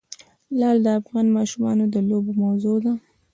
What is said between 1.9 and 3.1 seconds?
د لوبو موضوع ده.